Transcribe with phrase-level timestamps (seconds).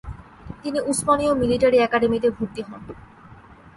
[0.63, 2.81] তিনি উসমানীয় মিলিটারি একাডেমীতে ভর্তি হন।